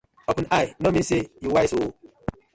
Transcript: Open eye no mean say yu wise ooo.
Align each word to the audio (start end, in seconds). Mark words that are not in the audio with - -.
Open 0.31 0.47
eye 0.59 0.69
no 0.79 0.89
mean 0.93 1.05
say 1.09 1.21
yu 1.41 1.49
wise 1.55 1.73
ooo. 1.79 1.91